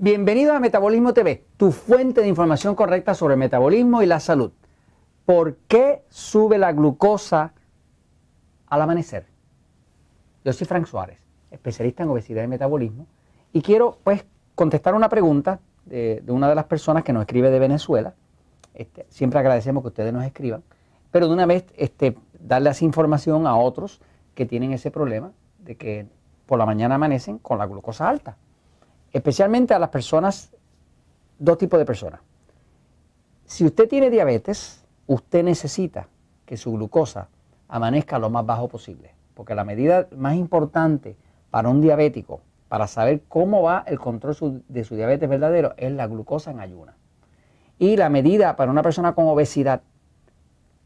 [0.00, 4.52] Bienvenido a Metabolismo TV, tu fuente de información correcta sobre el metabolismo y la salud.
[5.24, 7.52] ¿Por qué sube la glucosa
[8.68, 9.26] al amanecer?
[10.44, 11.18] Yo soy Frank Suárez,
[11.50, 13.08] especialista en obesidad y metabolismo,
[13.52, 14.24] y quiero pues
[14.54, 18.14] contestar una pregunta de, una de las personas que nos escribe de Venezuela.
[18.74, 20.62] Este, siempre agradecemos que ustedes nos escriban,
[21.10, 24.00] pero de una vez este, darle esa información a otros
[24.36, 26.06] que tienen ese problema de que
[26.46, 28.36] por la mañana amanecen con la glucosa alta
[29.12, 30.50] especialmente a las personas,
[31.38, 32.20] dos tipos de personas.
[33.44, 36.08] Si usted tiene diabetes, usted necesita
[36.44, 37.28] que su glucosa
[37.68, 41.16] amanezca lo más bajo posible, porque la medida más importante
[41.50, 46.06] para un diabético, para saber cómo va el control de su diabetes verdadero, es la
[46.06, 46.96] glucosa en ayuna.
[47.78, 49.82] Y la medida para una persona con obesidad,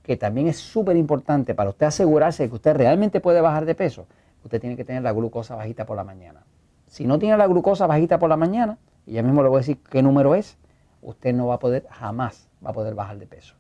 [0.03, 3.75] que también es súper importante para usted asegurarse de que usted realmente puede bajar de
[3.75, 4.07] peso,
[4.45, 6.45] usted tiene que tener la glucosa bajita por la mañana.
[6.93, 8.77] Si no tiene la glucosa bajita por la mañana,
[9.07, 10.59] y ya mismo le voy a decir qué número es,
[11.01, 13.55] usted no va a poder, jamás va a poder bajar de peso.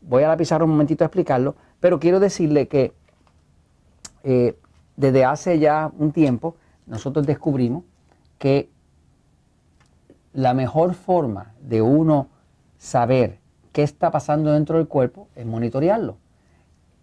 [0.00, 2.92] Voy a la pizarra un momentito a explicarlo, pero quiero decirle que
[4.24, 4.58] eh,
[4.96, 6.56] desde hace ya un tiempo
[6.86, 7.84] nosotros descubrimos
[8.36, 8.68] que
[10.32, 12.26] la mejor forma de uno
[12.78, 13.38] saber
[13.70, 16.16] qué está pasando dentro del cuerpo es monitorearlo.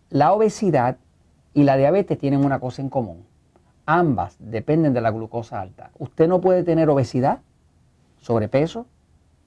[0.09, 0.97] La obesidad
[1.53, 3.23] y la diabetes tienen una cosa en común
[3.85, 5.91] ambas dependen de la glucosa alta.
[5.97, 7.39] Usted no puede tener obesidad,
[8.19, 8.85] sobrepeso,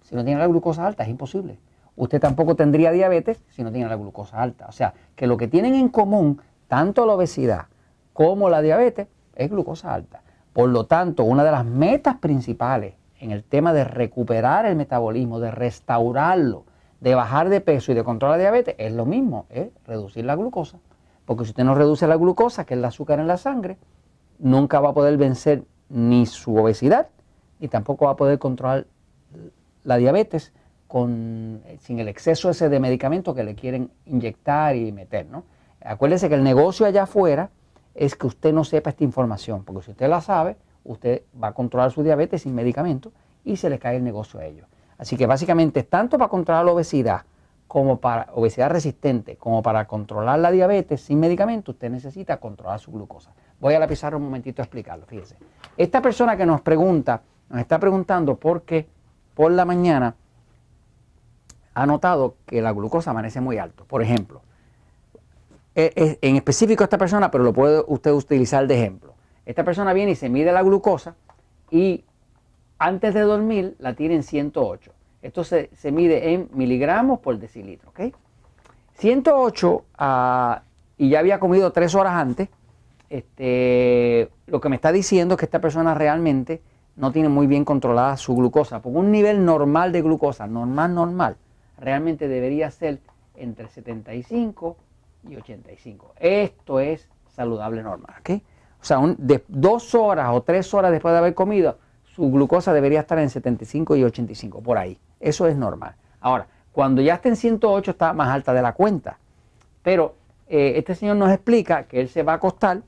[0.02, 1.58] si no tiene la glucosa alta, es imposible.
[1.96, 4.66] Usted tampoco tendría diabetes si no tiene la glucosa alta.
[4.68, 7.66] O sea, que lo que tienen en común, tanto la obesidad
[8.12, 10.22] como la diabetes, es glucosa alta.
[10.52, 15.40] Por lo tanto, una de las metas principales en el tema de recuperar el metabolismo,
[15.40, 16.64] de restaurarlo,
[17.00, 20.36] de bajar de peso y de controlar la diabetes, es lo mismo, es reducir la
[20.36, 20.78] glucosa.
[21.24, 23.78] Porque si usted no reduce la glucosa, que es el azúcar en la sangre,
[24.38, 27.08] nunca va a poder vencer ni su obesidad,
[27.60, 28.86] ni tampoco va a poder controlar
[29.84, 30.52] la diabetes
[30.88, 35.26] con, sin el exceso ese de medicamentos que le quieren inyectar y meter.
[35.26, 35.44] ¿no?
[35.80, 37.50] Acuérdese que el negocio allá afuera
[37.94, 41.52] es que usted no sepa esta información, porque si usted la sabe, usted va a
[41.52, 43.12] controlar su diabetes sin medicamentos
[43.44, 44.66] y se le cae el negocio a ellos.
[44.98, 47.22] Así que básicamente, tanto para controlar la obesidad,
[47.66, 52.92] como para obesidad resistente, como para controlar la diabetes sin medicamentos, usted necesita controlar su
[52.92, 53.32] glucosa.
[53.60, 55.36] Voy a la pizarra un momentito a explicarlo, fíjese.
[55.76, 58.86] Esta persona que nos pregunta, nos está preguntando por qué
[59.34, 60.14] por la mañana
[61.74, 63.84] ha notado que la glucosa amanece muy alto.
[63.84, 64.42] Por ejemplo,
[65.74, 69.14] e, e, en específico esta persona, pero lo puede usted utilizar de ejemplo.
[69.44, 71.14] Esta persona viene y se mide la glucosa
[71.70, 72.04] y
[72.78, 74.92] antes de dormir la tiene en 108.
[75.22, 78.14] Esto se, mide en miligramos por decilitro, ¿ok?
[78.94, 80.62] 108 ah,
[80.96, 82.48] y ya había comido tres horas antes,
[83.10, 86.62] este, lo que me está diciendo es que esta persona realmente
[86.96, 91.36] no tiene muy bien controlada su glucosa, porque un nivel normal de glucosa, normal, normal,
[91.78, 93.00] realmente debería ser
[93.34, 94.76] entre 75
[95.28, 96.14] y 85.
[96.18, 98.42] Esto es saludable normal, ¿ok?
[98.80, 103.00] O sea, de dos horas o tres horas después de haber comido, su glucosa debería
[103.00, 104.98] estar en 75 y 85, por ahí.
[105.20, 105.96] Eso es normal.
[106.20, 109.18] Ahora, cuando ya está en 108 está más alta de la cuenta.
[109.82, 110.14] Pero
[110.48, 112.82] eh, este señor nos explica que él se va a acostar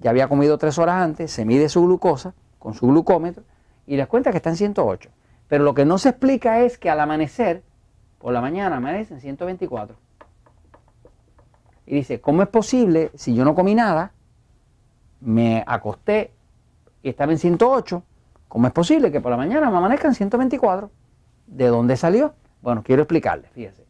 [0.00, 3.44] ya había comido tres horas antes, se mide su glucosa con su glucómetro
[3.86, 5.10] y les cuenta que está en 108.
[5.48, 7.62] Pero lo que no se explica es que al amanecer,
[8.18, 9.96] por la mañana amanece en 124.
[11.86, 14.12] Y dice, ¿cómo es posible si yo no comí nada,
[15.20, 16.32] me acosté
[17.02, 18.02] y estaba en 108?
[18.46, 20.90] ¿Cómo es posible que por la mañana me amanezca en 124?
[21.46, 22.34] ¿De dónde salió?
[22.60, 23.86] Bueno, quiero explicarle, fíjese.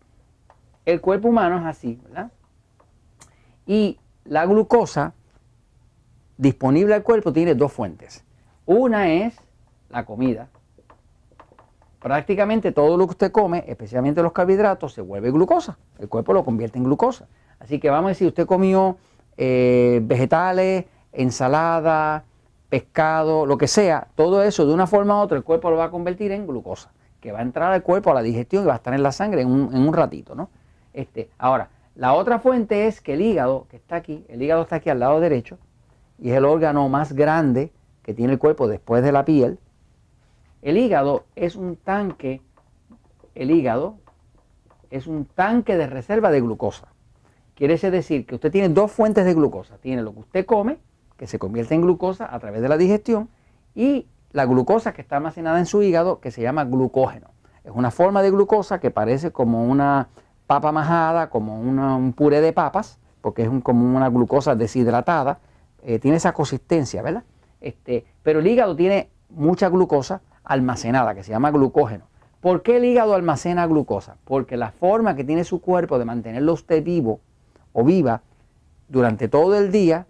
[0.84, 2.30] El cuerpo humano es así, ¿verdad?
[3.66, 5.12] Y la glucosa
[6.38, 8.24] disponible al cuerpo tiene dos fuentes.
[8.64, 9.36] Una es
[9.90, 10.48] la comida.
[12.00, 15.76] Prácticamente todo lo que usted come, especialmente los carbohidratos, se vuelve glucosa.
[15.98, 17.26] El cuerpo lo convierte en glucosa.
[17.58, 18.96] Así que vamos a decir, usted comió
[19.36, 22.24] eh, vegetales, ensalada,
[22.68, 25.84] pescado, lo que sea, todo eso de una forma u otra el cuerpo lo va
[25.84, 28.74] a convertir en glucosa, que va a entrar al cuerpo a la digestión y va
[28.74, 30.50] a estar en la sangre en un, en un ratito, ¿no?
[30.92, 34.76] Este, ahora, la otra fuente es que el hígado, que está aquí, el hígado está
[34.76, 35.58] aquí al lado derecho,
[36.18, 37.72] y es el órgano más grande
[38.02, 39.58] que tiene el cuerpo después de la piel,
[40.62, 42.42] el hígado es un tanque,
[43.34, 43.96] el hígado
[44.90, 46.88] es un tanque de reserva de glucosa.
[47.54, 49.78] Quiere decir que usted tiene dos fuentes de glucosa.
[49.78, 50.78] Tiene lo que usted come,
[51.16, 53.28] que se convierte en glucosa a través de la digestión,
[53.74, 57.30] y la glucosa que está almacenada en su hígado, que se llama glucógeno.
[57.64, 60.08] Es una forma de glucosa que parece como una
[60.46, 65.40] papa majada, como un puré de papas, porque es como una glucosa deshidratada,
[65.82, 67.24] eh, tiene esa consistencia, ¿verdad?
[67.60, 72.06] Este, pero el hígado tiene mucha glucosa, almacenada, que se llama glucógeno.
[72.40, 74.16] ¿Por qué el hígado almacena glucosa?
[74.24, 77.20] Porque la forma que tiene su cuerpo de mantenerlo usted vivo
[77.72, 78.22] o viva
[78.88, 80.06] durante todo el día,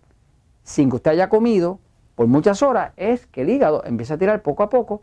[0.62, 1.80] sin que usted haya comido,
[2.14, 5.02] por muchas horas, es que el hígado empieza a tirar poco a poco,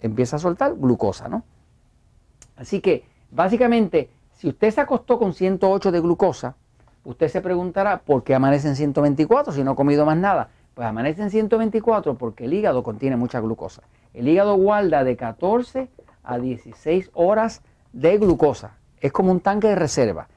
[0.00, 1.44] empieza a soltar glucosa, ¿no?
[2.56, 6.56] Así que, básicamente, si usted se acostó con 108 de glucosa,
[7.04, 10.48] usted se preguntará por qué amanece en 124 si no ha comido más nada.
[10.74, 13.82] Pues amanece en 124 porque el hígado contiene mucha glucosa.
[14.14, 15.90] El hígado guarda de 14
[16.22, 17.62] a 16 horas
[17.92, 18.76] de glucosa.
[19.00, 20.28] Es como un tanque de reserva.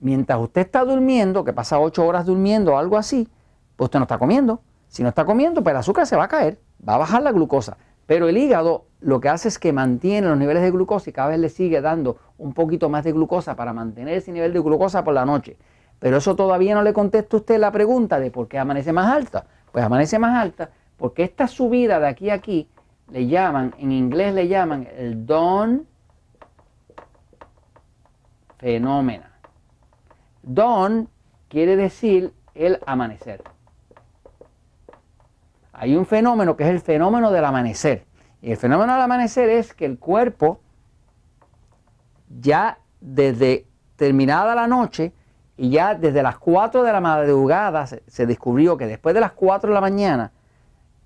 [0.00, 3.28] Mientras usted está durmiendo, que pasa 8 horas durmiendo o algo así,
[3.76, 4.60] pues usted no está comiendo.
[4.88, 7.32] Si no está comiendo, pues el azúcar se va a caer, va a bajar la
[7.32, 7.76] glucosa.
[8.06, 11.28] Pero el hígado lo que hace es que mantiene los niveles de glucosa y cada
[11.28, 15.02] vez le sigue dando un poquito más de glucosa para mantener ese nivel de glucosa
[15.02, 15.56] por la noche.
[15.98, 19.46] Pero eso todavía no le contesta usted la pregunta de por qué amanece más alta.
[19.72, 22.68] Pues amanece más alta porque esta subida de aquí a aquí
[23.10, 25.86] le llaman, en inglés le llaman el dawn
[28.58, 29.24] fenómeno.
[30.42, 31.08] Dawn
[31.48, 33.42] quiere decir el amanecer.
[35.72, 38.06] Hay un fenómeno que es el fenómeno del amanecer.
[38.40, 40.60] Y el fenómeno del amanecer es que el cuerpo
[42.40, 43.66] ya desde
[43.96, 45.12] terminada la noche
[45.56, 49.70] y ya desde las 4 de la madrugada se, descubrió que después de las 4
[49.70, 50.32] de la mañana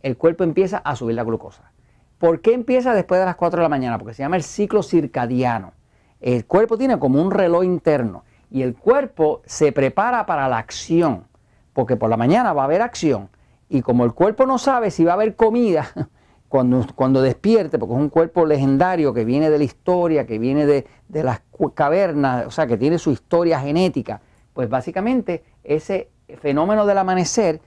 [0.02, 1.70] el cuerpo empieza a subir la glucosa.
[2.18, 3.98] ¿Por qué empieza después de las 4 de la mañana?
[3.98, 5.72] Porque se llama el ciclo circadiano.
[6.20, 11.24] El cuerpo tiene como un reloj interno y el cuerpo se prepara para la acción,
[11.72, 13.28] porque por la mañana va a haber acción
[13.70, 15.88] y como el cuerpo no sabe si va a haber comida
[16.48, 20.66] cuando, cuando despierte, porque es un cuerpo legendario que viene de la historia, que viene
[20.66, 21.40] de, las
[21.74, 24.20] cavernas, o sea, que tiene su historia genética,
[24.52, 26.10] pues básicamente ese
[26.40, 27.60] fenómeno del amanecer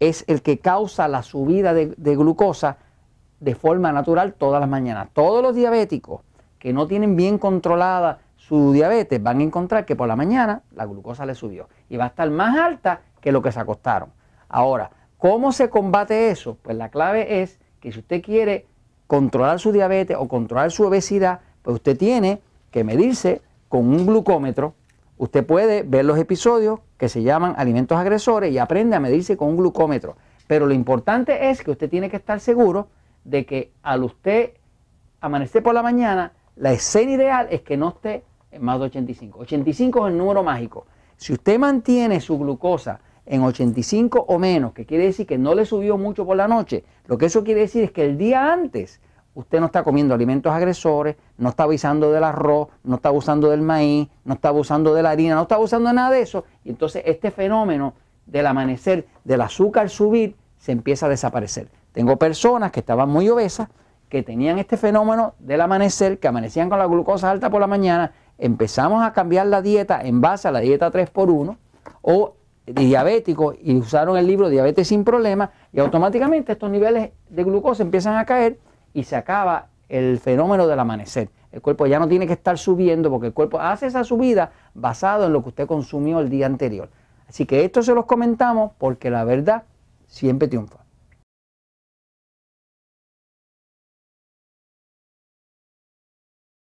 [0.00, 2.78] es el que causa la subida de, glucosa
[3.40, 5.08] de forma natural todas las mañanas.
[5.12, 6.22] Todos los diabéticos
[6.58, 10.86] que no tienen bien controlada su diabetes van a encontrar que por la mañana la
[10.86, 14.10] glucosa le subió y va a estar más alta que lo que se acostaron.
[14.48, 16.56] Ahora, ¿cómo se combate eso?
[16.62, 18.66] Pues la clave es que si usted quiere
[19.06, 24.74] controlar su diabetes o controlar su obesidad, pues usted tiene que medirse con un glucómetro.
[25.18, 29.48] Usted puede ver los episodios que se llaman alimentos agresores y aprende a medirse con
[29.48, 30.16] un glucómetro.
[30.46, 32.88] Pero lo importante es que usted tiene que estar seguro
[33.24, 34.52] de que al usted
[35.20, 39.40] amanecer por la mañana, la escena ideal es que no esté en más de 85.
[39.40, 40.86] 85 es el número mágico.
[41.16, 45.66] Si usted mantiene su glucosa en 85 o menos, que quiere decir que no le
[45.66, 49.00] subió mucho por la noche, lo que eso quiere decir es que el día antes
[49.38, 53.62] usted no está comiendo alimentos agresores, no está abusando del arroz, no está abusando del
[53.62, 56.44] maíz, no está abusando de la harina, no está abusando de nada de eso.
[56.64, 57.94] Y entonces este fenómeno
[58.26, 61.68] del amanecer, del azúcar subir, se empieza a desaparecer.
[61.92, 63.68] Tengo personas que estaban muy obesas,
[64.08, 68.10] que tenían este fenómeno del amanecer, que amanecían con la glucosa alta por la mañana,
[68.38, 71.56] empezamos a cambiar la dieta en base a la dieta 3x1
[72.02, 72.34] o
[72.66, 78.16] diabéticos y usaron el libro Diabetes sin problemas y automáticamente estos niveles de glucosa empiezan
[78.16, 78.58] a caer
[78.98, 81.30] y se acaba el fenómeno del amanecer.
[81.52, 85.26] El cuerpo ya no tiene que estar subiendo porque el cuerpo hace esa subida basado
[85.26, 86.90] en lo que usted consumió el día anterior.
[87.28, 89.62] Así que esto se los comentamos porque la verdad
[90.08, 90.78] siempre triunfa.